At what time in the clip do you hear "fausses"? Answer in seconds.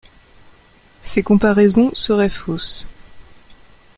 2.31-2.87